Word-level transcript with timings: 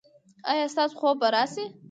ایا 0.51 0.65
ستاسو 0.73 0.95
خوب 0.99 1.15
به 1.21 1.27
راشي؟ 1.33 1.65